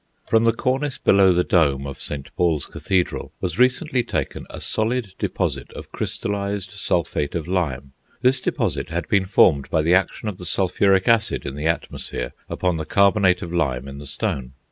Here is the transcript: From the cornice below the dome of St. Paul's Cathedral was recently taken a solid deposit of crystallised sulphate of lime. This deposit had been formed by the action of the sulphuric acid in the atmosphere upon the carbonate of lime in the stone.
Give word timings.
From 0.27 0.45
the 0.45 0.51
cornice 0.51 0.97
below 0.97 1.31
the 1.31 1.43
dome 1.43 1.85
of 1.85 2.01
St. 2.01 2.35
Paul's 2.35 2.65
Cathedral 2.65 3.31
was 3.39 3.59
recently 3.59 4.01
taken 4.01 4.47
a 4.49 4.59
solid 4.59 5.13
deposit 5.19 5.71
of 5.73 5.91
crystallised 5.91 6.71
sulphate 6.71 7.35
of 7.35 7.47
lime. 7.47 7.93
This 8.23 8.39
deposit 8.41 8.89
had 8.89 9.07
been 9.09 9.25
formed 9.25 9.69
by 9.69 9.83
the 9.83 9.93
action 9.93 10.27
of 10.27 10.39
the 10.39 10.45
sulphuric 10.45 11.07
acid 11.07 11.45
in 11.45 11.53
the 11.55 11.67
atmosphere 11.67 12.33
upon 12.49 12.77
the 12.77 12.85
carbonate 12.87 13.43
of 13.43 13.53
lime 13.53 13.87
in 13.87 13.99
the 13.99 14.07
stone. 14.07 14.53